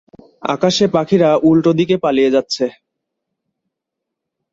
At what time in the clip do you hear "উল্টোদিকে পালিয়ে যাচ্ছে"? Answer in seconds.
1.49-2.65